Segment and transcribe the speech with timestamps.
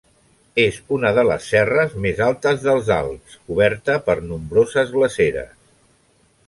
[0.61, 5.55] És una de les serres més altes dels Alps, coberta per nombroses glaceres.